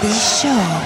[0.00, 0.79] 必须。